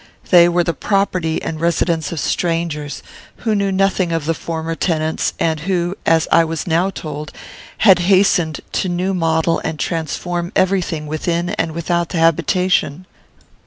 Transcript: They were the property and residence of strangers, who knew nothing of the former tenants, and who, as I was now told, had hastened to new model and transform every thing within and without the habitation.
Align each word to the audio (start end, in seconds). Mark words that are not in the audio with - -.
They 0.31 0.49
were 0.49 0.63
the 0.63 0.73
property 0.73 1.43
and 1.43 1.61
residence 1.61 2.11
of 2.11 2.19
strangers, 2.19 3.03
who 3.35 3.53
knew 3.53 3.71
nothing 3.71 4.11
of 4.11 4.25
the 4.25 4.33
former 4.33 4.73
tenants, 4.73 5.33
and 5.39 5.59
who, 5.59 5.95
as 6.07 6.27
I 6.31 6.43
was 6.43 6.65
now 6.65 6.89
told, 6.89 7.31
had 7.77 7.99
hastened 7.99 8.61
to 8.71 8.89
new 8.89 9.13
model 9.13 9.59
and 9.59 9.77
transform 9.77 10.51
every 10.55 10.81
thing 10.81 11.05
within 11.05 11.51
and 11.51 11.73
without 11.73 12.09
the 12.09 12.17
habitation. 12.17 13.05